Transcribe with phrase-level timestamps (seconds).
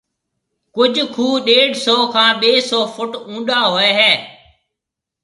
[0.75, 4.11] ڪجھ کوھ ڏيڍ سئو کان ٻَي سئو فٽ اونڏا ھوئيَ ھيََََ